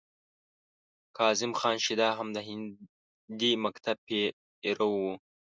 [1.17, 5.01] کاظم خان شیدا هم د هندي مکتب پیرو و.